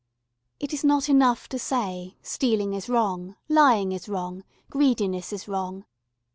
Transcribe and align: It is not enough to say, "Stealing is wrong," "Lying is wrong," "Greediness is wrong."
It 0.59 0.73
is 0.73 0.83
not 0.83 1.09
enough 1.09 1.47
to 1.49 1.59
say, 1.59 2.17
"Stealing 2.23 2.73
is 2.73 2.89
wrong," 2.89 3.35
"Lying 3.47 3.91
is 3.91 4.09
wrong," 4.09 4.43
"Greediness 4.67 5.31
is 5.31 5.47
wrong." 5.47 5.85